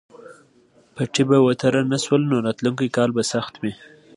[0.95, 3.73] پټي به وتره نه شول نو راتلونکی کال به سخت وي.